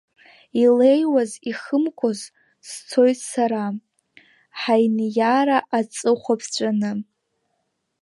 Илеиуаз, 0.61 1.31
ихымкәоз, 1.49 2.19
сцоит 2.67 3.19
сара, 3.31 3.63
ҳаиниара 4.59 5.57
аҵыхәа 5.77 6.35
ԥҵәаны. 6.39 6.91